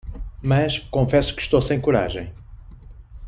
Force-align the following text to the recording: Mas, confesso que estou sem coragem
Mas, 0.41 0.79
confesso 0.79 1.35
que 1.35 1.43
estou 1.43 1.61
sem 1.61 1.79
coragem 1.79 2.33